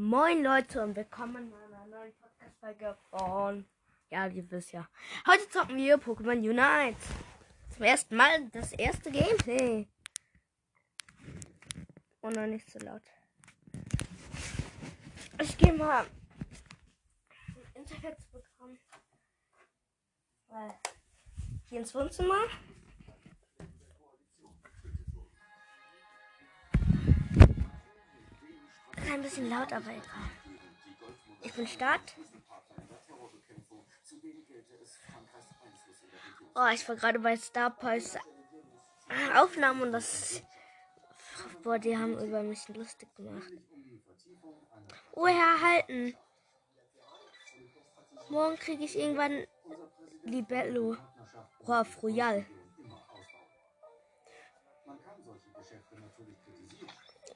[0.00, 3.66] Moin Leute und willkommen in einer neuen Podcast-Folge von.
[4.10, 4.88] Ja, ihr wisst ja.
[5.26, 6.96] Heute zocken wir Pokémon Unite.
[7.70, 9.88] Zum ersten Mal das erste Gameplay.
[12.20, 13.02] Und noch nicht so laut.
[15.42, 16.06] Ich gehe mal
[17.74, 18.78] Internet zu bekommen.
[20.46, 20.74] Weil
[21.68, 22.44] hier ins Wohnzimmer.
[29.08, 30.28] Ist ein bisschen laut, aber egal.
[31.40, 32.14] Ich bin Start.
[36.54, 38.20] Oh, ich war gerade bei Star Pulse
[39.34, 40.42] Aufnahmen und das.
[41.62, 43.50] Boah, die haben über mich lustig gemacht.
[45.12, 46.14] Oh, erhalten.
[48.28, 49.46] Morgen kriege ich irgendwann
[50.24, 50.98] Libello.
[51.64, 52.44] Oh, Royal.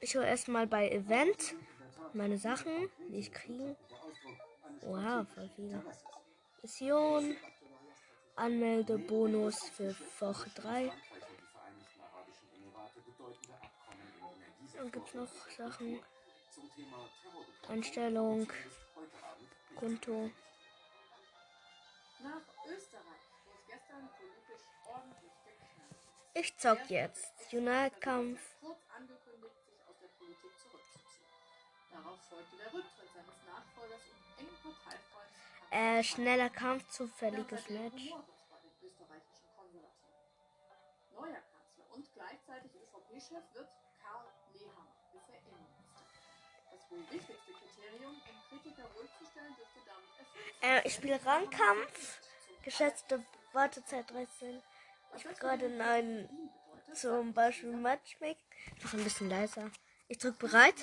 [0.03, 1.55] Ich hole erstmal bei Event
[2.11, 3.77] meine Sachen, die ich kriege.
[4.81, 5.81] Wow, voll viele.
[6.61, 7.37] Mission.
[8.35, 10.91] Anmeldebonus für Woche 3.
[14.75, 16.01] Dann gibt es noch Sachen.
[17.69, 18.51] Einstellung.
[19.77, 20.31] Konto.
[26.33, 27.31] Ich zock jetzt.
[27.53, 28.41] Unite-Kampf.
[31.93, 35.33] Darauf folgte der Rücktritt seines Nachfolgers und engen Parteifreunds.
[35.69, 38.13] Äh, schneller Kampf, zufälliges Match.
[41.13, 43.69] Neuer Kanzler und gleichzeitig ÖVP-Chef wird
[44.01, 46.01] Karl Nehammer, bisher Innenminister.
[46.71, 51.23] Das wohl wichtigste Kriterium, um Kritiker ruhig zu stellen, dürfte damit erfüllt Äh, ich spiele
[51.23, 52.19] Rangkampf.
[52.63, 54.63] Geschätzte Wartezeit 13.
[55.15, 56.27] Ich bin gerade in einem
[56.93, 58.41] zum Beispiel Matchmaking.
[58.81, 59.69] Noch ein bisschen leiser.
[60.07, 60.75] Ich drücke bereit.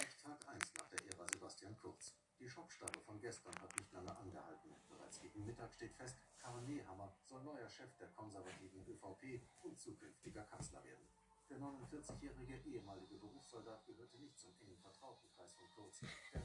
[2.80, 4.70] Schockstarre von gestern hat nicht lange angehalten.
[4.88, 10.42] Bereits gegen Mittag steht fest, Karl Nehammer soll neuer Chef der konservativen ÖVP und zukünftiger
[10.44, 11.04] Kanzler werden.
[11.50, 16.00] Der 49-jährige ehemalige Berufssoldat gehörte nicht zum engen Vertrautenkreis von Kurz.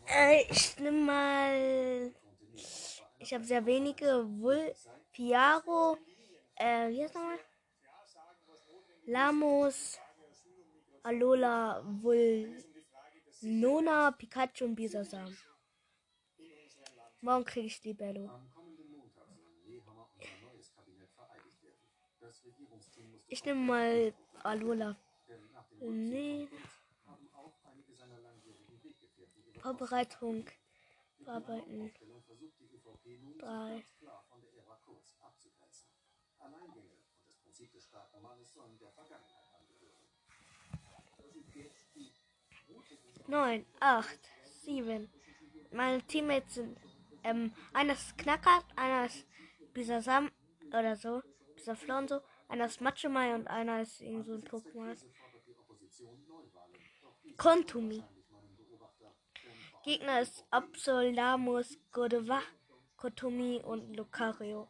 [0.08, 2.14] Äh, ich nehme mal.
[3.20, 4.26] Ich habe sehr wenige.
[4.28, 4.74] Vul
[5.14, 5.98] Piaro.
[6.56, 7.40] Äh, wie heißt nochmal?
[9.06, 10.00] Lamos.
[11.04, 11.82] Alola.
[11.86, 12.62] Vul.
[13.42, 15.36] Nona, Pikachu und Bisasam.
[17.26, 18.30] Morgen kriege ich die Bello.
[23.28, 24.14] Ich nehme mal
[24.44, 24.96] Alola.
[25.82, 26.48] Nee.
[29.60, 30.46] Vorbereitung.
[31.18, 31.92] Bearbeiten.
[33.40, 33.84] Drei.
[43.26, 44.20] Neun, acht,
[44.62, 45.10] sieben.
[45.72, 46.78] Meine Teammates sind
[47.26, 49.26] ähm, einer ist Knacker, einer ist
[49.74, 50.32] Bisasam
[50.68, 51.22] oder so,
[51.56, 54.96] Bisaflor und so, einer ist Machomai und einer ist irgend so ein Pokémon.
[57.38, 58.04] Kontumi.
[59.84, 62.42] Gegner ist Absolamus, Godeva,
[62.96, 64.70] Kotomi und Lucario.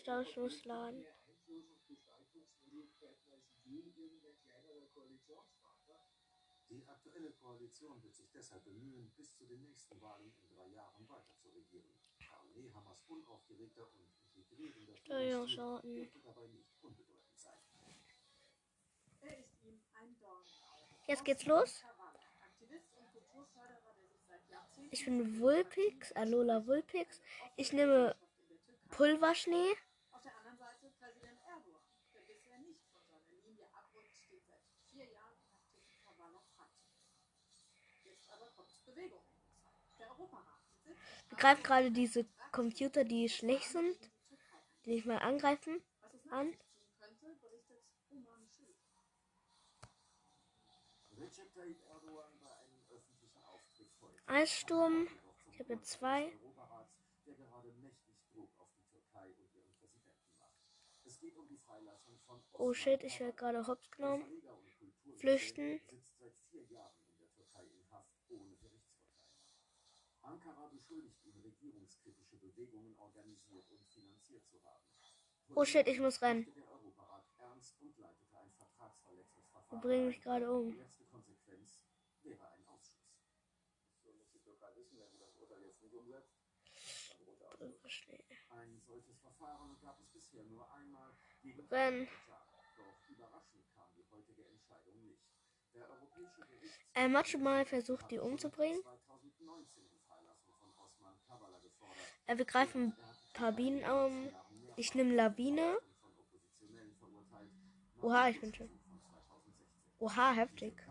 [0.00, 1.04] Stausschussladen.
[6.72, 6.82] Die
[7.22, 11.34] aktuelle Koalition wird sich deshalb bemühen, bis zu den nächsten Wahlen in drei Jahren weiter
[11.36, 11.94] zu regieren.
[12.18, 17.58] Karl Nehammers unaufgeregter und integrierender Führungsstil dürfte dabei nicht unbedeutend sein.
[21.06, 21.84] Jetzt geht's los.
[24.90, 27.20] Ich bin Vulpix, Alola Vulpix.
[27.56, 28.16] Ich nehme
[28.90, 29.76] Pulverschnee.
[41.36, 43.96] Greift gerade diese Computer, die schlecht sind,
[44.84, 45.82] die nicht mal angreifen,
[46.30, 46.54] an.
[54.26, 55.08] Eissturm.
[55.50, 56.32] Ich habe jetzt zwei.
[62.52, 64.24] Oh shit, ich werde gerade hops genommen.
[65.18, 65.80] Flüchten.
[70.22, 71.21] Ankara beschuldigt
[72.54, 74.84] Bewegungen organisiert und finanziert zu haben.
[75.54, 76.46] Oh shit, ich muss rennen.
[79.70, 80.70] Die bringen mich gerade um.
[80.70, 81.86] Die letzte Konsequenz
[82.22, 83.24] wäre ein Ausschluss.
[84.02, 86.34] So muss die Türkei wissen, wenn sie das Urteil jetzt nicht umsetzt.
[88.50, 92.06] Ein solches Verfahren gab es bisher nur einmal gegen Wenn.
[92.06, 95.22] Doch überraschend kam heutige Entscheidung nicht.
[95.74, 98.82] Der Europäische Gerichtshof Äh, mal versucht, die umzubringen.
[98.82, 101.96] 2019 die Freilassung von Osman Kavala gefordert.
[102.26, 104.28] Äh, wir greifen ein paar Bienen um.
[104.76, 105.78] Ich nehme Lawine.
[108.00, 108.68] Oha, ich bin schon.
[108.68, 109.96] Von 2016.
[109.98, 110.82] Oha, heftig.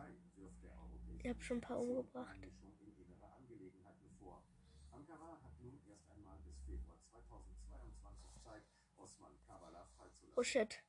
[1.23, 2.35] Ich habe schon ein paar umgebracht.
[2.35, 4.43] Einmischung in innere Angelegenheiten vor.
[4.91, 8.63] Ankara hat nun erst einmal bis Februar 2022 Zeit,
[8.97, 10.33] Osman Kavala freizulassen.
[10.35, 10.83] Oh shit.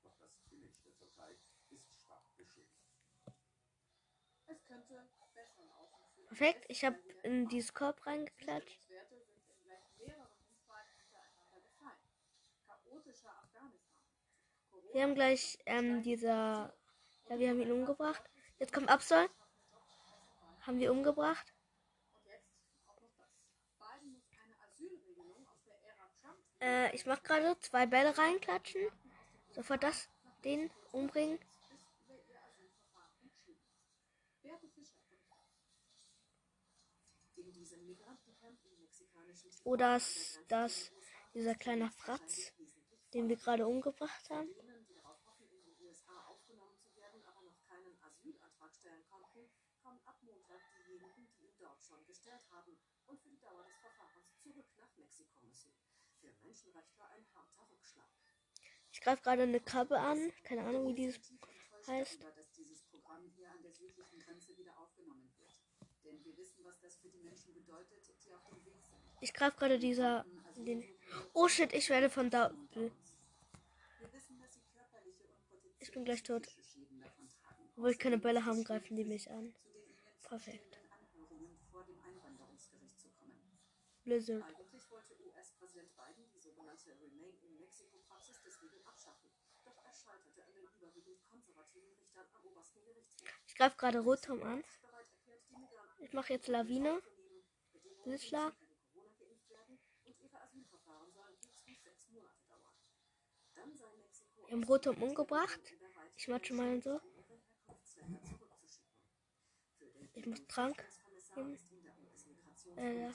[6.28, 8.80] Perfekt, ich habe in dieses Korb reingeklatscht.
[14.92, 16.74] Wir haben gleich ähm, dieser.
[17.28, 18.22] Ja, wir haben ihn umgebracht.
[18.58, 19.28] Jetzt kommt Absol.
[20.60, 21.54] Haben wir umgebracht.
[26.60, 26.68] das.
[26.68, 28.82] Äh, ich mache gerade zwei Bälle reinklatschen.
[29.52, 30.08] Sofort das,
[30.44, 31.38] den umbringen.
[39.64, 40.92] Oder ist das
[41.34, 42.52] dieser kleine Fratz,
[43.14, 44.48] den wir gerade umgebracht haben.
[58.92, 60.32] Ich greife gerade eine Krabbe an.
[60.44, 61.20] Keine Ahnung, wie dieses
[61.86, 62.24] heißt.
[69.20, 70.24] Ich greife gerade dieser.
[70.56, 70.84] Den.
[71.32, 72.52] Oh shit, ich werde von da.
[72.74, 72.92] Wir
[74.12, 76.46] wissen, dass sie körperliche und potenziell Ich bin gleich tot.
[77.76, 79.52] Obwohl ich keine Bälle haben, greifen die mich an.
[80.22, 80.78] Perfekt.
[84.04, 84.44] Blizzard.
[93.48, 94.62] Ich greife gerade Rotom an.
[95.98, 97.02] Ich mache jetzt Lawine.
[98.04, 98.54] Blitzschlag.
[104.52, 105.60] Wir haben Rotom umgebracht.
[106.14, 107.00] Ich matsche mal so.
[110.12, 111.70] Ich muss US-Migrationspolitik
[112.76, 113.12] Äh,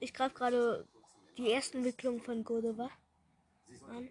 [0.00, 0.88] Ich greife gerade
[1.38, 2.90] die ersten Entwicklungen von Godova.
[3.68, 4.10] Zu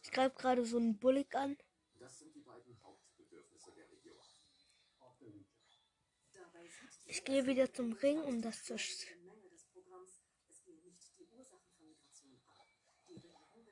[0.00, 1.58] Ich greife gerade so einen Bullig an.
[1.98, 2.80] Das sind die beiden
[3.76, 4.16] der Region.
[5.02, 6.49] Dabei sieht die
[7.06, 8.76] Ich gehe wieder zum Ring, um das zu.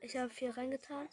[0.00, 1.08] Ich habe viel reingetan.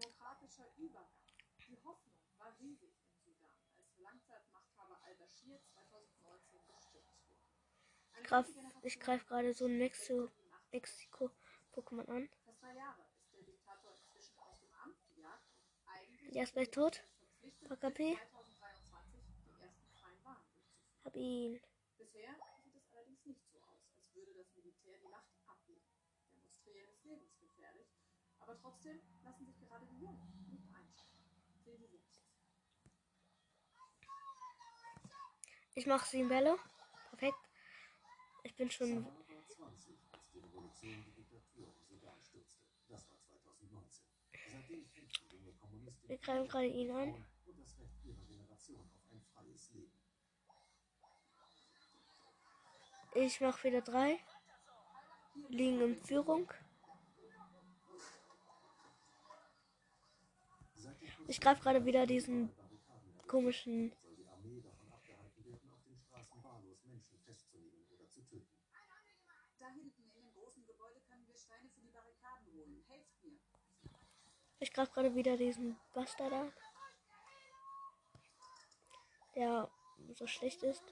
[0.00, 1.08] demokratischer Übergang.
[1.68, 7.12] Die Hoffnung war riesig im Sudan, als Langzeitmachthaber al-Bashir 2019 gestürzt wurde.
[8.82, 12.30] Ich greife gerade so ein Mexiko-Pokémon an.
[12.44, 16.54] Fast drei Jahre ist der Diktator inzwischen aus dem Amt gejagt und eigentlich Der ist
[16.54, 17.04] gleich tot.
[17.68, 18.16] Frau KP.
[18.16, 21.04] bis 2023 die ersten freien Wahlen durchzuführen.
[21.04, 21.60] Hab ihn.
[21.98, 22.34] Bisher
[22.64, 25.84] sieht es allerdings nicht so aus, als würde das Militär die Macht abgeben.
[26.32, 27.88] Demonstrieren ist lebensgefährlich,
[28.40, 31.04] aber trotzdem lassen sich gerade die Jungen nicht.
[31.64, 32.22] Sehen Sie selbst.
[35.74, 36.56] Ich mache sieben Bälle.
[37.10, 37.50] Perfekt.
[38.44, 38.88] Ich bin schon.
[38.88, 42.64] Samar war 20, als die Revolution die Diktatur im Sudan stürzte.
[42.88, 44.06] Das war 2019.
[44.50, 45.61] Seitdem kämpfen junge Kommunisten
[46.06, 47.24] Wir greifen gerade ihn an.
[53.14, 54.18] Ich mache wieder drei.
[55.48, 56.50] Liegen in Führung.
[61.28, 62.50] Ich greife gerade wieder diesen
[63.26, 63.90] komischen.
[63.90, 68.48] soll die Armee davon abgehalten werden, auf den Straßen wahllos Menschen festzunehmen oder zu töten.
[69.58, 72.84] Da hinten in dem großen Gebäude können wir Steine für die Barrikaden holen.
[72.88, 73.38] Helft mir.
[74.62, 76.52] Ich greife gerade wieder diesen Bastard an.
[79.34, 79.68] Der
[80.14, 80.84] so schlecht ist.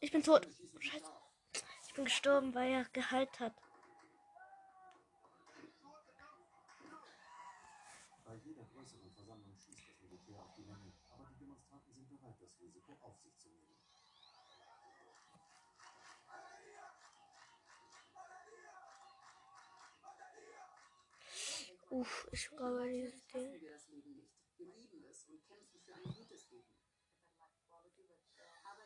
[0.00, 0.46] Ich bin tot.
[0.80, 1.10] Scheiße.
[1.86, 3.54] Ich bin gestorben, weil er geheilt hat.
[8.22, 12.36] Bei jeder größeren Versammlung schießt das Militär auf die Menge, aber die Demonstranten sind bereit,
[12.38, 13.77] das Risiko auf sich zu nehmen.
[21.90, 23.54] Uff, ich glaube dieses Ding.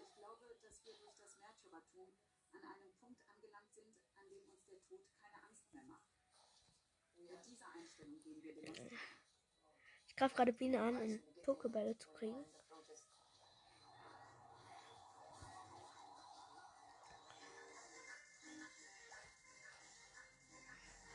[0.03, 2.13] ich glaube, dass wir durch das Märtyrertum
[2.53, 6.07] an einem Punkt angelangt sind, an dem uns der Tod keine Angst mehr macht.
[7.17, 8.99] Mit dieser Einstellung gehen wir demonstrieren.
[10.07, 12.45] Ich greife gerade Biene an, um Pokebälle zu kriegen.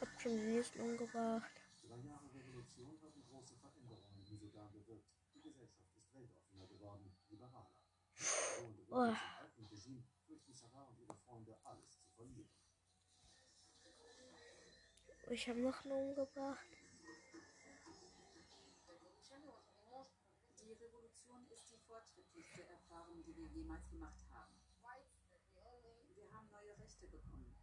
[0.01, 1.66] Hab schon den nächsten umgebracht.
[1.97, 5.09] Drei Jahre Revolution haben große Veränderungen im Sudan bewirkt.
[5.33, 7.71] Die Gesellschaft ist weltoffener geworden, liberaler.
[8.13, 9.07] Drohende Oh.
[9.07, 12.51] Zum alten Regime fürchten Sarah und ihre Freunde alles zu verlieren.
[15.31, 16.67] Ich habe noch einen umgebracht.
[20.59, 24.53] Die Revolution ist die fortschrittlichste Erfahrung, die wir jemals gemacht haben.
[26.13, 27.55] Wir haben neue Rechte bekommen.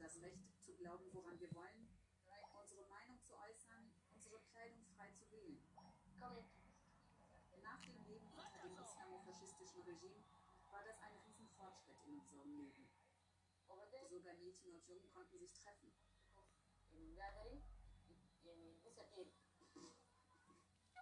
[0.00, 1.92] Das Recht zu glauben, woran wir wollen,
[2.62, 5.58] unsere Meinung zu äußern, unsere Kleidung frei zu wählen.
[7.62, 8.76] Nach dem Leben unter dem
[9.86, 10.22] Regime
[10.70, 12.88] war das ein Riesenfortschritt in unserem Leben.
[14.12, 15.90] Sogar Mädchen und Jungen konnten sich treffen.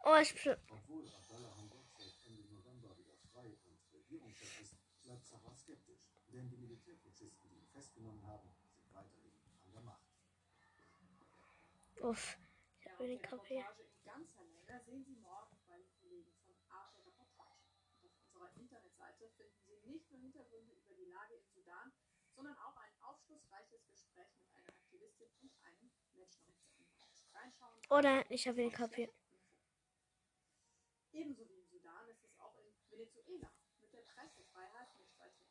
[0.04, 0.56] Oh, ich bin.
[0.70, 6.08] Obwohl Abdallah Hamdok seit Ende November wieder frei und Regierungschef ist, bleibt Sarah skeptisch.
[6.32, 9.32] Denn die Militärputschisten, die ihn festgenommen haben, sind weiterhin
[9.64, 10.06] an der Macht.
[12.00, 12.38] Uff.
[12.80, 13.64] Ich habe den Kaffee.
[18.70, 21.92] Internetseite finden Sie nicht nur Hintergründe über die Lage im Sudan,
[22.36, 27.90] sondern auch ein aufschlussreiches Gespräch mit einer Aktivistin und einem Menschenrechtsanwalt.
[27.90, 29.12] Oder ich habe ihn kapiert.
[31.10, 33.50] Ebenso wie im Sudan ist es auch in Venezuela
[33.80, 35.50] mit der Pressefreiheit nicht weit her.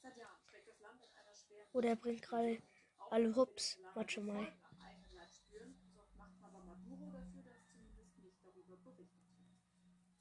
[0.00, 1.68] Seit Jahren trägt das Land in einer schweren.
[1.72, 2.62] Oder er bringt gerade
[3.10, 4.50] alle Hups, Macho mal.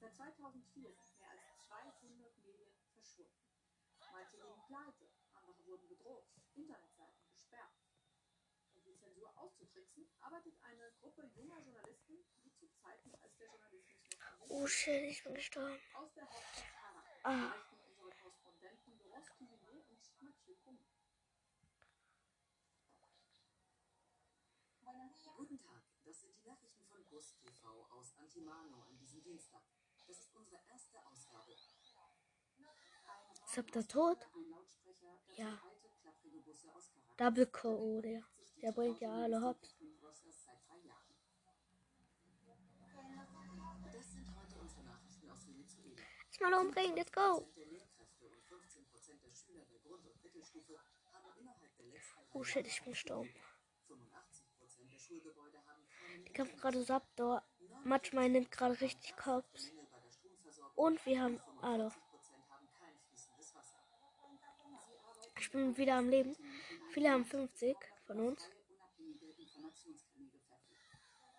[0.01, 1.04] Seit 2004
[4.67, 7.71] pleite, andere wurden bedroht, Internetseiten gesperrt.
[8.73, 14.03] Um die Zensur auszutricksen, arbeitet eine Gruppe junger Journalisten, wie zu Zeiten, als der Journalismus
[14.39, 15.79] noch Oh shit, ich bin gestorben.
[15.95, 16.65] aus der Hauptstadt
[17.23, 17.49] Ah.
[17.49, 20.83] berichten unsere Korrespondenten Doros und Mathieu Combe.
[25.37, 29.61] Guten Tag, das sind die Nachrichten von Bus TV aus Antimano an diesem Dienstag.
[30.07, 31.55] Das ist unsere erste Ausgabe.
[33.45, 34.27] Ist ihr tot?
[35.37, 35.59] Ja.
[37.17, 38.01] Double Co.
[38.01, 38.23] Der.
[38.61, 39.75] Der bringt ja alle Hops.
[46.41, 47.21] Lass mal umbringen, let's go.
[47.21, 50.79] Prozent der Lehrkräfte und 15 Prozent der Schüler der Grund- und Mittelstufe
[51.13, 53.29] haben innerhalb der letzten drei Oh shit, ich bin gestorben.
[53.87, 57.41] 85 Prozent der Schulgebäude haben keinen Ich kämpfe gerade Saptor.
[57.85, 59.15] Manchmal nimmt gerade richtig
[60.11, 60.75] Stromversorgung.
[60.75, 61.39] Und wir haben.
[61.61, 61.93] Ah doch.
[61.93, 63.79] 40 Prozent haben kein fließendes Wasser.
[64.89, 66.35] Sie arbeiten Ich bin wieder am Leben.
[66.89, 68.49] Viele haben 50 von uns.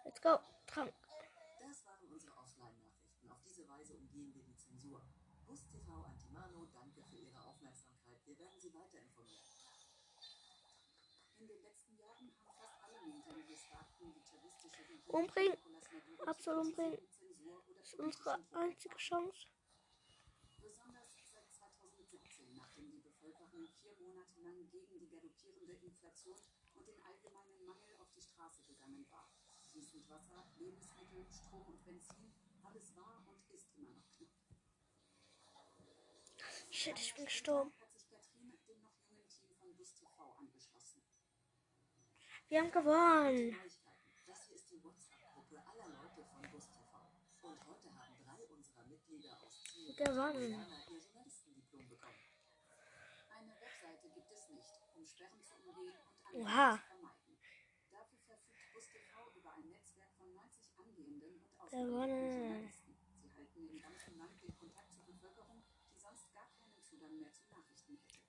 [0.05, 0.39] Let's go.
[0.69, 0.95] Trank.
[1.59, 3.29] Das waren unsere Offline-Nachrichten.
[3.33, 5.03] Auf diese Weise umgehen wir die Zensur.
[5.45, 8.25] Bus TV Antimano, danke für Ihre Aufmerksamkeit.
[8.27, 9.43] Wir werden Sie weiter informieren.
[11.41, 15.59] In den letzten Jahren haben fast alle Medien dschihadistische Regime Umbringen.
[16.27, 16.99] Absolut umbringen.
[17.77, 19.49] Das ist unsere einzige Chance.
[20.63, 23.95] Besonders seit 2017, nachdem die Bevölkerung vier
[24.47, 26.39] Monate lang gegen die galoppierende Inflation
[26.75, 29.29] und den allgemeinen Mangel auf die Straße gegangen war.
[29.71, 34.31] Fließend Wasser, Lebensmittel, Strom und Benzin, alles war und ist immer noch knapp.
[36.71, 37.73] Shit, ich bin gestorben.
[37.81, 41.03] Hat sich Katrin dem noch jungen Team von Bus TV angeschlossen.
[42.49, 43.57] Wir haben gewonnen.
[44.27, 47.11] Das hier ist die WhatsApp-Gruppe aller Leute von Bus TV.
[47.43, 50.51] Und heute haben drei unserer Mitglieder aus Ziel Gewonnen.
[50.51, 52.27] Jana ihr Journalistendiplom bekommen.
[53.37, 56.26] Eine Webseite gibt es nicht, um Sperren zu umgehen und Oha.
[56.26, 56.26] Angriffe zu vermeiden.
[56.26, 56.26] Dafür verfügt Bus TV über ein Netzwerk von 90 angehenden und
[61.59, 62.73] ausgebildeten Gewonnen.
[63.21, 65.63] Sie halten im ganzen Land den Kontakt zur Bevölkerung,
[65.93, 68.21] die sonst gar keinen Zugang mehr zu Nachrichten hätte.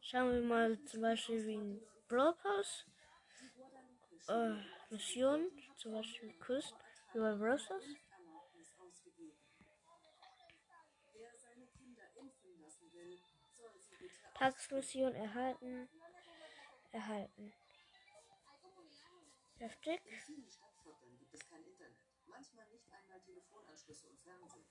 [0.00, 2.36] Schauen wir mal zum Beispiel wie ein Brawl.
[4.28, 4.54] Äh,
[4.90, 5.50] Mission.
[5.76, 6.74] Zum Beispiel Küst.
[7.12, 7.84] Wie bei Brosters.
[7.84, 9.36] Impferlaubnis ausgegeben.
[19.60, 20.00] Heftig.
[20.06, 21.98] In vielen Stadtvierteln gibt es kein Internet.
[22.26, 24.64] Manchmal nicht einmal Telefonanschlüsse und Fernsehen.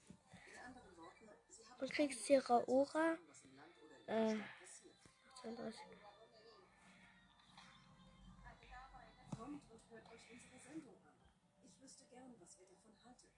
[0.50, 2.26] In anderen Worten, sie haben Du kriegst
[3.46, 3.52] in
[4.08, 4.96] der Äh, Stadt passiert.
[5.42, 5.80] 32.
[9.38, 11.14] Kommt und hört euch unsere Sendung an.
[11.64, 13.30] Ich wüsste gern, was ihr davon haltet.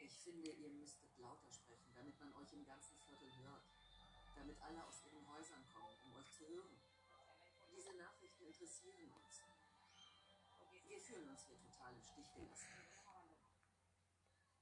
[0.00, 3.64] Ich finde, ihr müsstet lauter sprechen, damit man euch im ganzen Viertel hört.
[4.36, 6.85] Damit alle aus ihren Häusern kommen, um euch zu hören.
[8.56, 9.42] Nachrichten interessieren uns.
[10.88, 12.68] Wir fühlen uns hier total im Stich gelassen.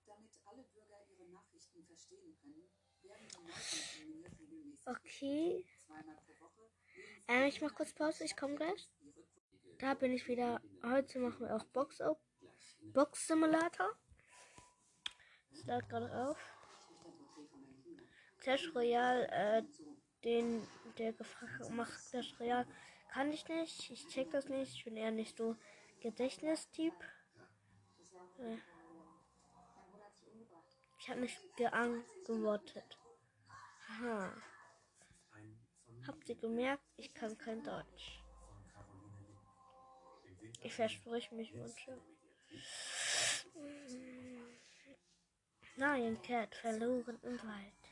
[0.07, 2.69] Damit alle Bürger ihre Nachrichten verstehen können,
[3.03, 5.67] werden die Neuanfänge regelmäßig Okay.
[5.87, 6.71] zweimal pro Woche
[7.29, 8.89] Ähm, ich mach kurz Pause, ich komme gleich.
[9.79, 10.61] Da bin ich wieder.
[10.83, 12.19] Heute machen wir auch Box auf.
[12.93, 13.97] Box Simulator.
[15.51, 16.39] Das lädt gerade auf.
[18.39, 19.63] Clash Royale, äh,
[20.25, 20.67] den,
[20.99, 22.67] der gefragt macht Clash Royale,
[23.14, 23.90] kann ich nicht.
[23.90, 24.75] Ich check das nicht.
[24.75, 25.56] Ich bin eher nicht so
[26.00, 26.94] Gedächtnistyp.
[28.38, 28.56] Äh,
[30.99, 32.99] ich habe nicht geantwortet.
[33.88, 34.33] Aha.
[36.09, 38.21] Habt ihr gemerkt, ich kann kein Deutsch.
[40.62, 42.00] Ich verspreche mich Wünsche.
[45.76, 47.85] Lion Cat verloren im Wald.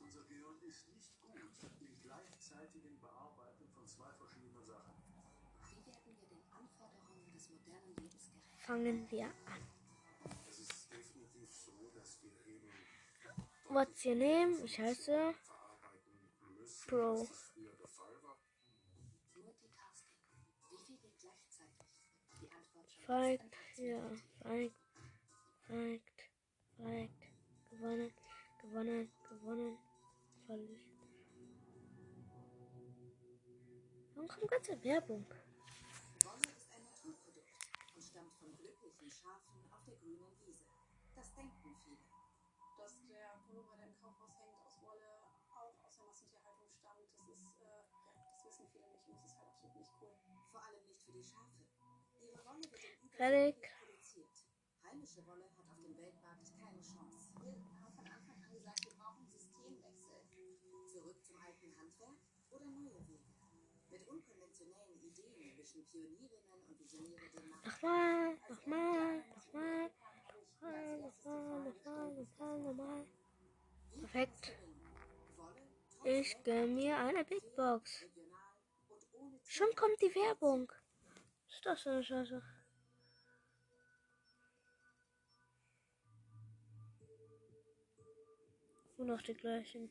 [0.00, 1.36] Unser Gehirn ist nicht gut
[1.80, 4.94] im gleichzeitigen Bearbeiten von zwei verschiedenen Sachen.
[5.68, 8.57] Wie werden wir den Anforderungen des modernen Lebens gerecht?
[8.68, 9.62] Fangen wir an.
[13.70, 14.62] What's your name?
[14.62, 15.34] Ich heiße
[16.86, 17.26] schon
[23.06, 24.02] Feigt, ja,
[24.42, 24.74] feigt,
[25.66, 26.20] feigt,
[26.76, 27.22] feigt,
[27.70, 28.12] gewonnen,
[28.60, 29.78] gewonnen, gewonnen,
[30.44, 30.90] verliebt.
[34.14, 35.24] Warum kommt ganze Werbung?
[36.22, 37.48] Wolle ist ein Naturprodukt
[37.96, 40.66] und stammt von glücklichen Schafen auf der grünen Wiese.
[41.14, 42.02] Das denken viele.
[42.76, 45.22] dass der Pullover, der im Kaufhaus hängt, aus Wolle
[45.54, 47.06] auch aus der Massentierhaltung stammt.
[47.28, 47.82] Das ist, äh,
[48.16, 50.14] ja, das wissen viele nicht und das ist halt absolut nicht cool.
[50.50, 51.62] Vor allem nicht für die Schafe.
[52.18, 53.70] Ihre Wolle wird in Fertig.
[53.78, 54.34] Produziert.
[54.82, 57.30] Heimische Wolle hat auf dem Weltmarkt keine Chance.
[57.38, 60.26] Wir haben von Anfang an gesagt, wir brauchen Systemwechsel.
[60.86, 62.18] Zurück zum alten Handwerk
[62.50, 63.17] oder neue Wege?
[67.64, 69.90] Nochmal, nochmal, nochmal,
[70.60, 73.06] nochmal, nochmal, nochmal, nochmal, nochmal.
[74.00, 74.52] Perfekt.
[76.04, 78.06] Ich gönn mir eine Big Box.
[79.44, 80.72] Schon kommt die Werbung.
[81.50, 82.42] Ist das für eine Scheiße?
[88.96, 89.90] Nur noch die gleichen.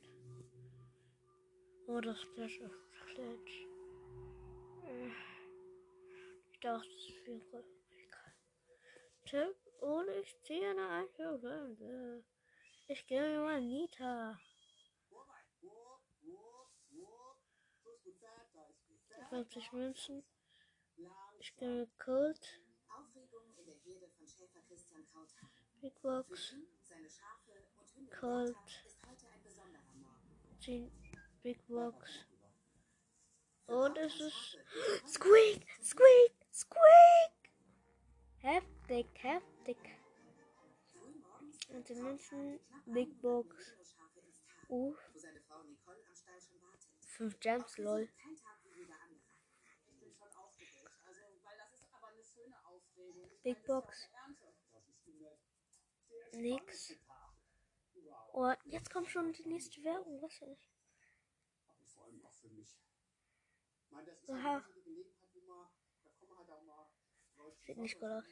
[1.88, 2.72] Oh, das Clash of
[3.14, 3.68] Clash.
[6.60, 6.64] Es
[7.26, 7.64] wäre.
[9.26, 12.24] Tipp und ich ziehe eine Einführung.
[12.88, 14.40] Ich gebe mir mal Nita.
[19.30, 20.24] 50 Münzen.
[21.40, 22.68] Ich gebe mir Krauthahn.
[25.82, 26.56] Big Box.
[30.60, 30.92] 10
[31.44, 32.26] Big Box.
[33.68, 34.58] Und es ist
[35.06, 37.52] Squeak, Squeak, Squeak.
[38.40, 39.78] Heftig, heftig.
[41.70, 43.76] Und die Münzen, Big Box.
[44.68, 44.96] Tal, Uh.
[47.06, 48.10] 5 Gems, lol.
[53.44, 54.10] Big Box.
[56.34, 56.96] Nix.
[58.34, 60.20] Oh, jetzt kommt schon die nächste Werbung.
[60.24, 60.68] Was ist das?
[67.66, 68.26] Sieht nicht gut aus.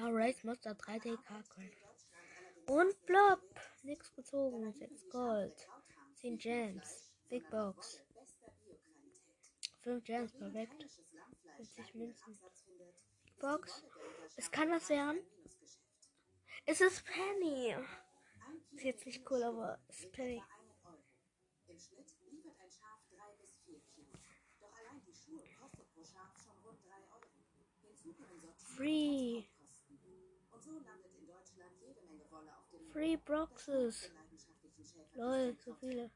[0.00, 1.46] Race Monster 3D Card
[2.66, 3.40] Und Blob.
[3.82, 4.72] Nix gezogen.
[4.72, 5.68] 6 Gold.
[6.14, 7.12] 10 Gems.
[7.28, 8.02] Big Box.
[8.14, 9.22] Bester Bioqualität.
[9.82, 10.72] 5 Gems, perfekt.
[10.72, 12.38] Heimisches Lammfleisch 50 leichten Münzen.
[12.64, 12.94] Findet.
[13.40, 13.84] Box.
[14.36, 15.18] Es kann was werden.
[16.70, 17.74] Es ist Penny.
[18.72, 20.42] Ist jetzt nicht cool, aber es ist Penny.
[21.66, 23.80] Im Schnitt liefert ein Schaf 3 bis 4
[28.76, 29.44] Free.
[31.16, 34.12] In Deutschland jede Menge Wolle auf dem Free Boxes.
[35.14, 36.10] Lol, so viele.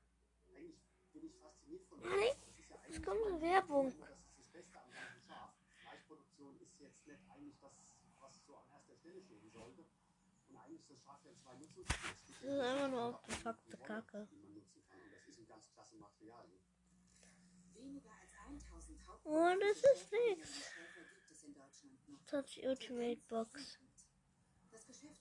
[2.03, 2.37] Nein,
[2.91, 3.91] es kommt eine Werbung.
[5.81, 7.73] Fleischproduktion ist jetzt nicht eigentlich das,
[8.21, 9.87] was so an erster Stelle stehen sollte.
[12.42, 14.29] Das ist einfach nur aufgefuckte Kacke.
[14.31, 14.98] Die man nutzen kann.
[15.01, 16.48] Und das ist ein ganz klasse Material.
[17.75, 18.33] Weniger als
[18.66, 20.70] 1000 Haupt Oh, das ist nix.
[22.09, 22.25] Noch.
[22.25, 23.79] 20 Ultimate Box.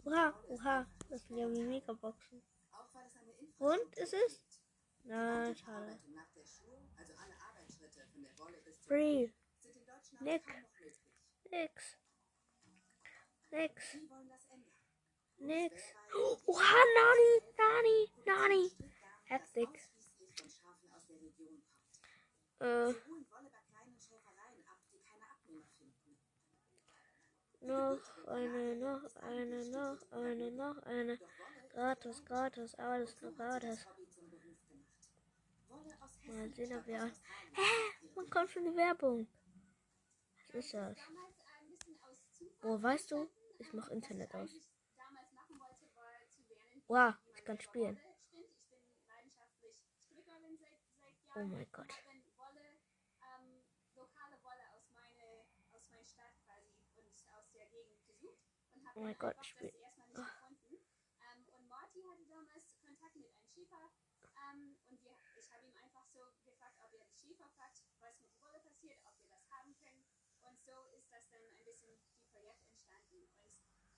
[0.05, 0.87] Oha, oha.
[1.09, 2.41] Das sind ja Mega-Boxen.
[3.05, 4.41] Es eine Und, ist es?
[5.03, 5.99] Na, schade.
[8.87, 9.29] Free.
[10.19, 11.03] möglich.
[11.49, 11.97] Nix.
[13.51, 13.91] Nix.
[13.91, 14.73] Sie wollen das ändern.
[15.41, 15.93] Nix.
[16.47, 18.71] Oha, Nani, Nani, Nani.
[19.27, 19.79] Kommt.
[22.59, 22.93] Äh,
[27.61, 31.19] noch eine, noch eine, noch eine, noch eine.
[31.73, 33.87] Gratis, gratis, alles nur gratis.
[36.27, 37.05] Mal sehen, ob wir.
[37.53, 37.61] Hä?
[38.15, 39.27] Man kommt schon die Werbung.
[40.47, 40.97] Was ist das?
[42.61, 43.29] Boah, weißt du?
[43.59, 44.51] Ich mach Internet aus.
[44.97, 47.95] damals machen wollte, war zu lernen, Wow, ich kann spielen.
[47.95, 48.51] Wolle spinnt.
[48.51, 51.51] Ich bin leidenschaftlich Strickerin seit, seit Oh Jahren.
[51.55, 51.87] mein Gott.
[51.87, 52.67] Und hab dann Wolle,
[53.23, 53.63] ähm,
[53.95, 56.67] lokale Wolle aus, meine, aus meiner Stadt quasi
[56.99, 58.43] und aus der Gegend gesucht.
[58.75, 60.75] Und hab Oh mein dann Gott, einfach ich bin- das erstmal nicht gefunden.
[61.23, 63.83] Ähm, und Marty hatte damals Kontakt mit einem Schäfer.
[64.51, 68.19] Ähm, und wir, ich habe ihm einfach so gefragt, ob er die Schäfer fragt, was
[68.19, 70.03] mit Wolle passiert, ob wir das haben können.
[70.43, 73.31] Und so ist das dann ein bisschen die Projekt entstanden.
[73.39, 73.47] Und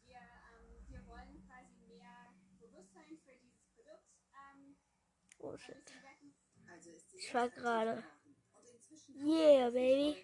[0.06, 2.30] wir, ähm, wir wollen quasi mehr
[2.60, 4.76] Bewusstsein für dieses Produkt ähm,
[5.46, 5.58] Oh
[7.18, 8.02] Ich war gerade.
[9.14, 10.24] Yeah, baby.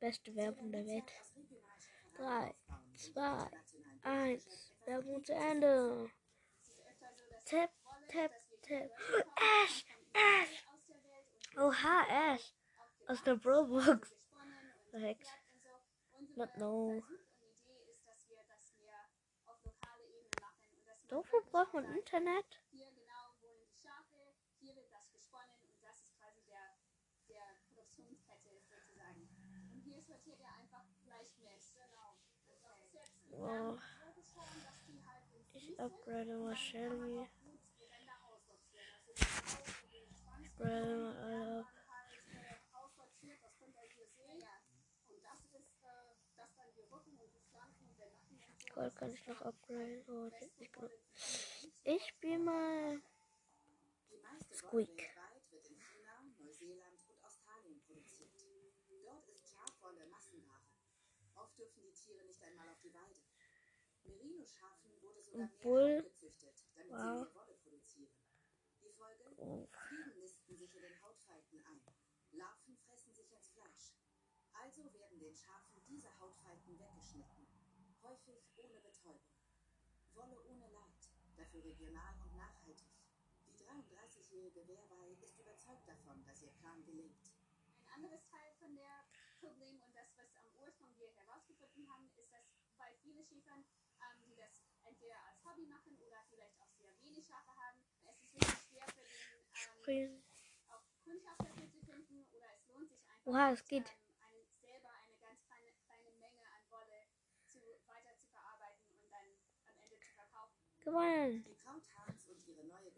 [0.00, 1.12] Beste Werbung der Welt.
[1.34, 4.44] Netzwerk aus Regionalschäfereien Drei, aufbauen und zwei, internationalen Eins.
[4.44, 6.10] Berufsgeschäft Werbung zu Ende.
[7.44, 7.70] Tap,
[8.08, 8.90] tap, tap.
[9.36, 10.66] Ash, Ash.
[11.58, 12.54] Oha, Ash.
[13.08, 14.10] Aus der Bro-Box.
[14.90, 15.28] Perfekt.
[16.36, 17.02] Not know.
[21.08, 22.63] Versuch und Idee ist,
[46.56, 48.74] dann die Rücken und die Flanken, der Nacken und so.
[48.74, 50.02] Gold kann ich noch upgraden.
[50.08, 50.70] Oh, ich,
[51.84, 53.00] ich spiel mal.
[54.52, 55.10] Squeak.
[59.04, 60.64] Dort ist Schafwolle Massenware.
[61.34, 63.33] Oft dürfen die Tiere nicht einmal auf die Weide.
[65.64, 66.02] Bull.
[66.02, 67.00] gezüchtet, damit Wow.
[67.00, 68.12] sie mehr Wolle produzieren.
[68.82, 69.24] Die Folge?
[69.38, 69.66] Oh.
[69.88, 71.80] Fliegen nisten sich in den Hautfalten ein.
[72.32, 73.92] Larven fressen sich ins Fleisch.
[74.52, 77.46] Also werden den Schafen diese Hautfalten weggeschnitten.
[78.02, 79.20] Häufig ohne Betäubung.
[80.12, 82.86] Wolle ohne Leid, dafür regional und nachhaltig.
[83.46, 87.32] Die 33-jährige Wehrwei ist überzeugt davon, dass ihr Plan gelingt.
[87.78, 89.04] Ein anderes Teil von der
[89.40, 93.64] Problem und das, was am Ursprung wir herausgefunden haben, ist, dass bei vielen Schäfern,
[94.00, 98.20] ähm, die das entweder als Hobby machen oder vielleicht auch sehr wenig Schafe haben, es
[98.22, 100.22] ist wirklich schwer für den ähm,
[100.68, 103.84] auch Kundschaft dafür zu finden oder es lohnt sich einfach Oha, es geht.
[103.84, 107.00] ähm, eine, selber eine ganz kleine, kleine Menge an Wolle
[107.46, 109.28] zu, weiter zu verarbeiten und dann
[109.68, 110.56] am Ende zu verkaufen.
[110.80, 111.44] Gewonnen.
[111.44, 112.90] Die Krauthahns und ihre neue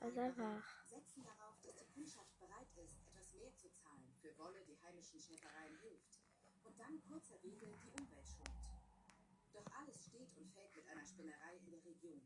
[0.00, 0.84] einfach.
[0.84, 5.20] setzen darauf, dass die Kundschaft bereit ist, etwas mehr zu zahlen für Wolle, die heimischen
[5.20, 6.20] Schäfereien hilft.
[6.64, 8.63] Und dann kurzer Wege die Umwelt schont.
[9.74, 12.22] Alles steht und fällt mit einer Spinnerei in der Region.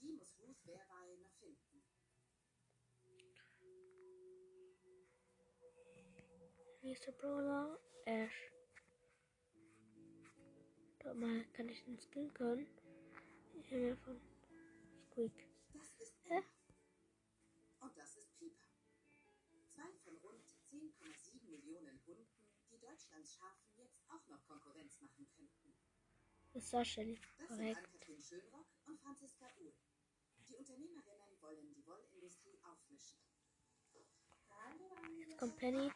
[0.00, 1.82] Die muss Ruth Wehrwei noch finden.
[6.82, 7.78] Nächster Brawler.
[8.06, 8.50] Ash.
[11.00, 12.66] Dort mal kann ich den Skin können.
[13.54, 14.20] Ich habe mir von
[15.10, 15.32] Squeak.
[15.72, 16.42] Das ist Hä?
[17.80, 18.66] Und das ist Pieper.
[19.68, 22.26] Zwei von rund 10,7 Millionen Hunden,
[22.70, 25.59] die Deutschlands Schafen jetzt auch noch Konkurrenz machen könnten.
[26.52, 26.68] Das.
[26.70, 27.78] Das sind Korrekt.
[27.78, 29.72] Ann-Kathrin Schönrock und Franziska Uhl.
[30.48, 33.20] Die Unternehmerinnen wollen die Wollindustrie aufmischen.
[35.16, 35.90] Jetzt kommt Penny.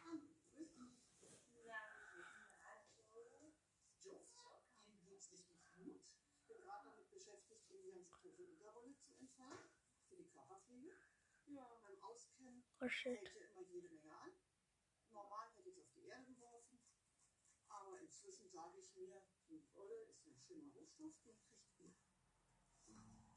[5.03, 6.01] Herzlichen Glück.
[6.39, 9.69] Ich bin gerade damit beschäftigt, die ganze tote Unterwolle zu entfernen.
[10.07, 10.95] Für die Körperpflege.
[11.47, 13.17] Ja, beim Auskennen Oh shit.
[13.19, 14.31] hält ja immer jede Menge an.
[15.11, 16.79] Normal hätte ich es auf die Erde geworfen.
[17.67, 19.21] Aber inzwischen sage ich mir,
[19.73, 21.93] Wolle ist ein schöner Rohstoff, den kriegt ihr.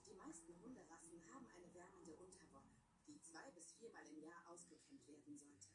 [0.06, 2.70] Die meisten Hunderassen haben eine wärmende Unterwolle,
[3.06, 5.68] die zwei bis viermal im Jahr ausgekämmt werden sollte.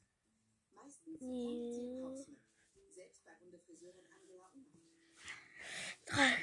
[0.71, 1.27] Meistens Ja.
[1.27, 4.71] ohne Tierkotzmittel, selbst bei Hundefriseurin Angela Unger.
[6.05, 6.37] Zwei.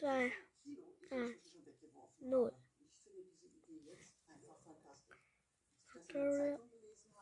[0.00, 0.30] Ja.
[0.64, 2.28] inzwischen schon weggeworfen.
[2.28, 2.48] Null.
[2.50, 5.16] Aber Ich finde diese Idee jetzt einfach fantastisch.
[5.94, 6.58] Als ich das in Tutorial.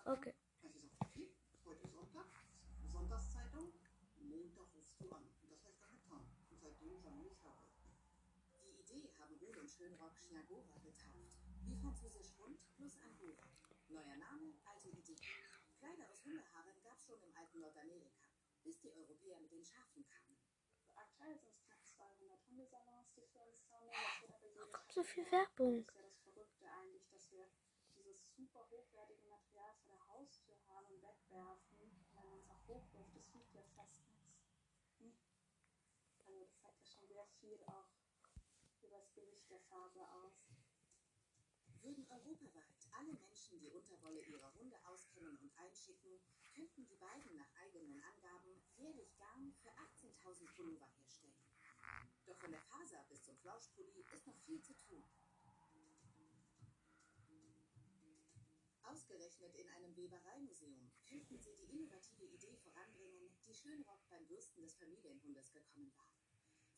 [0.05, 0.35] der Okay.
[1.64, 2.27] heute Sonntag,
[2.92, 3.72] Sonntagszeitung,
[4.20, 5.22] Montag rufst du an.
[5.42, 6.27] Und das habe ich dann getan.
[6.51, 7.66] Und seitdem sammle ich Haare.
[8.64, 11.37] Die Idee haben Ruhl und Schönrock Chiagora getauft.
[11.67, 13.45] Wie französisch Hund plus Angora.
[13.89, 15.21] Neuer Name, alte Idee.
[15.77, 18.25] Kleider aus Hundehaaren gab es schon im alten Nordamerika,
[18.65, 20.39] bis die Europäer mit den Schafen kamen.
[20.95, 23.93] Aktuell sind es knapp 200 Hundesalons, die für uns sammeln.
[23.93, 25.31] Das wird aber jeder So viel.
[25.31, 25.85] Werbung.
[25.85, 27.47] Das ist ja das Verrückte eigentlich, dass wir
[27.97, 31.79] dieses super hochwertige Material vor der Haustür haben und wegwerfen.
[32.15, 34.49] Wenn man es auch hochwirft, das wiegt ja fast nichts.
[35.01, 35.12] Hm.
[36.25, 37.95] Also das sagt ja schon sehr viel auch
[39.16, 40.44] Gewicht der Faser aus.
[41.81, 46.20] Würden europaweit alle Menschen die Unterwolle ihrer Hunde auskennen und einschicken,
[46.55, 51.40] könnten die beiden nach eigenen Angaben jährlich Garn für 18.000 Pullover herstellen.
[52.26, 55.05] Doch von der Faser bis zum Flauschpulli ist noch viel zu tun.
[58.83, 64.76] Ausgerechnet in einem Webereimuseum könnten sie die innovative Idee voranbringen, die Schönrock beim Bürsten des
[64.76, 66.15] Familienhundes gekommen war.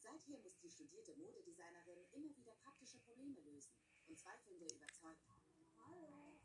[0.08, 3.74] Seither muss die studierte Modedesignerin immer wieder praktische Probleme lösen
[4.06, 5.20] und Zweifelnde überzeugen.
[5.76, 6.40] Hallo.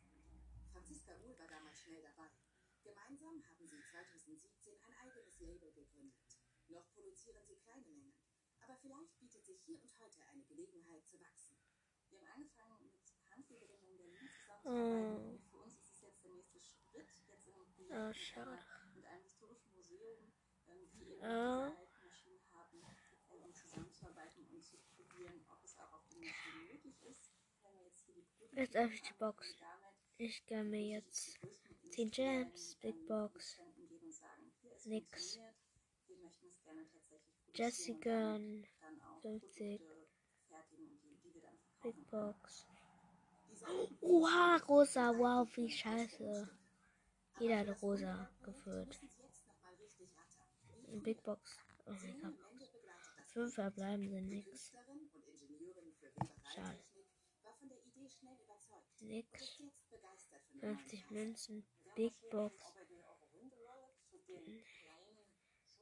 [0.73, 2.28] Franziska Ruhl war damals schnell dabei.
[2.84, 6.39] Gemeinsam haben sie 2017 ein eigenes Label gegründet.
[6.67, 8.13] Noch produzieren sie kleine Mengen,
[8.60, 11.56] aber vielleicht bietet sich hier und heute eine Gelegenheit zu wachsen.
[12.10, 12.99] Wir haben angefangen mit
[13.32, 15.23] Handwerkerinnen in Berlin zusammenzuarbeiten.
[15.23, 15.32] Oh.
[15.32, 18.12] Und für uns ist es jetzt der nächste Schritt, jetzt in einem Projekt Ah,
[18.93, 20.34] mit, einem historischen Museum,
[20.67, 21.69] die eben Ah.
[21.69, 22.82] diese alten Maschinen haben,
[23.30, 26.12] äh, um zusammenzuarbeiten und zu probieren, ob es auch auf den Maschinen möglich ist.
[26.12, 26.12] Wenn wir
[28.55, 29.55] jetzt öffne ich die Box.
[30.17, 33.59] Ich gönne mir jetzt die größten 10 industriellen, Gems, Big Box.
[34.86, 35.39] Nix.
[39.01, 39.79] auch 50.
[39.79, 39.79] Produkte
[40.43, 42.09] fertigen und die, die wir dann Big.
[42.09, 42.67] Box.
[44.01, 46.49] Oha, rosa, wow, wie scheiße.
[47.39, 48.29] Jeder hat rosa
[50.88, 51.23] Eine Big.
[51.23, 51.57] Box.
[51.86, 52.23] Oh begleitet
[53.17, 54.73] das Fünf verbleiben sind nix.
[56.54, 56.84] Künstlerin und Ingenieurin für Schade.
[56.84, 59.42] Webereitechnik war von der Idee schnell überzeugt und Nix.
[59.42, 61.13] ist jetzt begeistert von der neuen 50 Faser.
[61.13, 61.68] Münzen.
[61.96, 62.56] Big Box.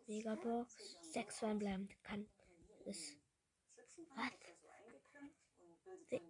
[0.07, 0.95] Megabox.
[1.11, 1.89] Sechs verbleiben.
[2.03, 2.29] Kann.
[2.85, 3.17] Ist.
[4.15, 4.31] Was?
[6.09, 6.21] Se-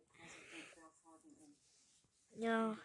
[2.36, 2.78] Ja.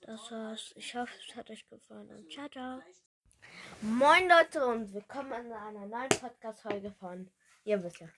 [0.00, 0.72] Das war's.
[0.76, 2.08] Ich hoffe, es hat euch gefallen.
[2.10, 2.80] Und ciao, ciao.
[3.82, 7.30] Moin Leute und willkommen in einer neuen Podcast-Folge von
[7.64, 8.08] Ihr wisst ja.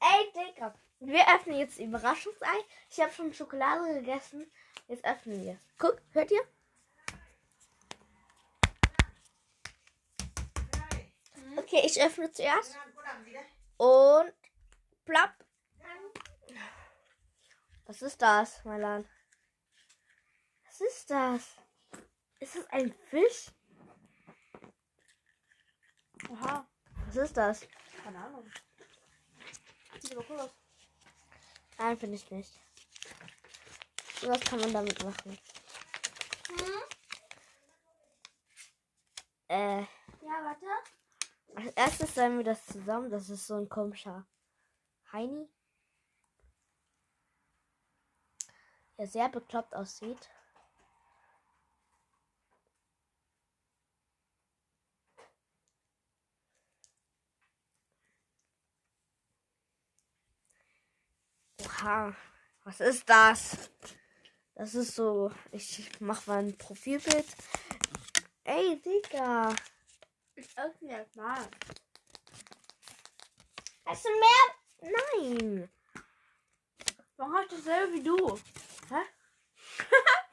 [0.00, 0.74] Ey, Digga.
[1.00, 2.46] Wir öffnen jetzt Überraschungsei.
[2.90, 4.50] Ich habe schon Schokolade gegessen.
[4.88, 5.58] Jetzt öffnen wir.
[5.78, 6.42] Guck, hört ihr?
[11.56, 12.76] Okay, ich öffne zuerst.
[13.76, 14.32] Und
[15.04, 15.32] plopp.
[17.86, 19.08] Was ist das, Malan?
[20.64, 21.56] Was ist das?
[22.38, 23.50] Ist das ein Fisch?
[26.30, 26.66] Aha,
[27.06, 27.66] Was ist das?
[28.04, 28.48] keine Ahnung.
[30.00, 30.50] Sieht aber cool aus.
[31.78, 32.60] Nein, finde ich nicht.
[34.22, 35.38] Was kann man damit machen?
[39.48, 40.66] Äh, Ja, warte.
[41.56, 43.10] als erstes sammeln wir das zusammen.
[43.10, 44.26] Das ist so ein komischer
[45.12, 45.48] Heini.
[48.98, 50.28] Der sehr bekloppt aussieht.
[61.80, 62.14] Oha,
[62.64, 63.70] was ist das?
[64.54, 65.32] Das ist so.
[65.50, 67.24] Ich mach mal ein Profilbild.
[68.44, 69.54] Ey, Digga.
[70.34, 71.48] Ich öffne jetzt mal.
[73.86, 74.92] Hast du mehr?
[74.92, 75.70] Nein.
[77.16, 78.38] Warum hast du dasselbe wie du?
[78.90, 79.02] Hä?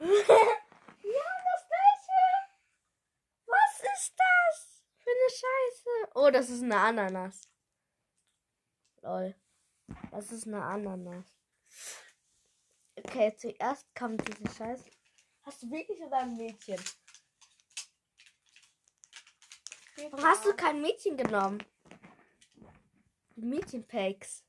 [0.00, 2.20] ja, das gleiche.
[3.46, 6.10] Was ist das für eine Scheiße?
[6.14, 7.48] Oh, das ist eine Ananas.
[9.00, 9.34] Lol.
[10.10, 11.37] Das ist eine Ananas.
[12.96, 14.90] Okay, zuerst kommt diese Scheiße.
[15.42, 16.78] Hast du wirklich oder ein Mädchen?
[19.96, 21.62] Warum hast du kein Mädchen genommen?
[23.36, 24.44] Die Mädchenpacks.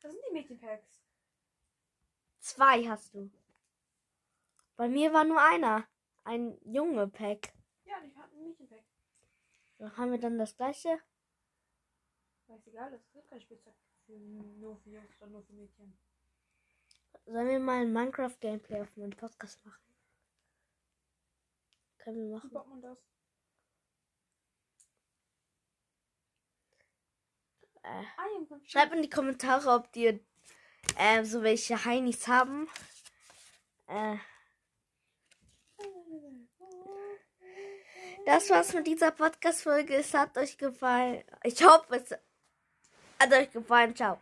[0.00, 1.02] Das sind die Mädchenpacks.
[2.38, 3.30] Zwei hast du.
[4.76, 5.88] Bei mir war nur einer.
[6.24, 7.52] Ein junge Pack.
[7.84, 8.84] Ja, ich habe ein Mädchenpack.
[9.78, 11.00] Dann haben wir dann das gleiche.
[12.46, 13.74] Weiß egal, das ist kein Spielzeug
[14.06, 15.98] für, nur für Jungs, sondern nur für Mädchen.
[17.26, 19.82] Sollen wir mal ein Minecraft-Gameplay auf meinem Podcast machen?
[21.98, 22.50] Können wir Wie machen.
[22.50, 22.98] baut man das?
[27.82, 30.20] Äh, Ah, schreibt in die Kommentare, ob ihr
[30.98, 32.68] äh, so welche Heinis haben.
[33.88, 34.16] Äh,
[38.24, 39.94] das war's mit dieser Podcast-Folge.
[39.96, 41.22] Es hat euch gefallen.
[41.44, 42.12] Ich hoffe, es
[43.18, 43.94] hat euch gefallen.
[43.94, 44.14] Ciao.